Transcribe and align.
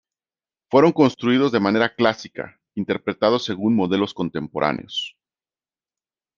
Fueron 0.71 0.93
construidos 0.93 1.51
de 1.51 1.59
manera 1.59 1.93
clásica 1.93 2.59
interpretados 2.73 3.45
según 3.45 3.75
modelos 3.75 4.15
contemporáneos. 4.15 5.15